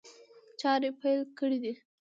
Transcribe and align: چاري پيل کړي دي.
چاري 0.59 0.89
پيل 1.01 1.19
کړي 1.39 1.57
دي. 1.63 1.73